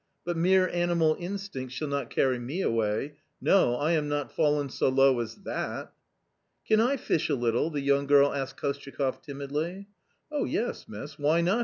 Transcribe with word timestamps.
But 0.25 0.35
mere 0.35 0.67
animal 0.67 1.15
instinct 1.19 1.73
shall 1.73 1.87
not 1.87 2.09
carry 2.09 2.39
me 2.39 2.61
away— 2.63 3.17
no, 3.53 3.75
I 3.75 3.91
am 3.91 4.09
not 4.09 4.31
fallen 4.31 4.69
so 4.69 4.89
low 4.89 5.19
as 5.19 5.35
that!"" 5.43 5.93
Can 6.67 6.79
I 6.79 6.97
fish 6.97 7.29
a 7.29 7.35
little!" 7.35 7.69
the 7.69 7.81
young 7.81 8.07
girl 8.07 8.33
asked 8.33 8.57
Kostyakoff 8.59 9.21
timidly." 9.21 9.89
Oh 10.31 10.45
yes, 10.45 10.87
miss; 10.87 11.19
why 11.19 11.41
not 11.41 11.59